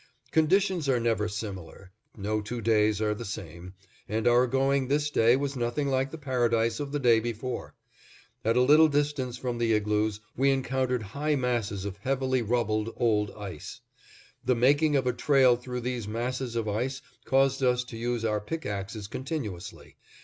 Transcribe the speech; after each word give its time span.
Conditions 0.31 0.89
are 0.89 0.99
never 0.99 1.27
similar, 1.27 1.91
no 2.17 2.41
two 2.41 2.59
days 2.59 2.99
are 3.03 3.13
the 3.13 3.23
same; 3.23 3.75
and 4.09 4.27
our 4.27 4.47
going 4.47 4.87
this 4.87 5.11
day 5.11 5.35
was 5.35 5.55
nothing 5.55 5.89
like 5.89 6.09
the 6.09 6.17
paradise 6.17 6.79
of 6.79 6.91
the 6.91 6.97
day 6.97 7.19
before. 7.19 7.75
At 8.43 8.57
a 8.57 8.63
little 8.63 8.87
distance 8.87 9.37
from 9.37 9.59
the 9.59 9.73
igloos 9.73 10.19
we 10.35 10.49
encountered 10.49 11.03
high 11.13 11.35
masses 11.35 11.85
of 11.85 11.97
heavily 11.97 12.41
rubbled, 12.41 12.91
old 12.97 13.29
ice. 13.37 13.81
The 14.43 14.55
making 14.55 14.95
of 14.95 15.05
a 15.05 15.13
trail 15.13 15.55
through 15.55 15.81
these 15.81 16.07
masses 16.07 16.55
of 16.55 16.67
ice 16.67 17.03
caused 17.25 17.61
us 17.61 17.83
to 17.83 17.95
use 17.95 18.25
our 18.25 18.39
pickaxes 18.41 19.05
continuously. 19.05 19.97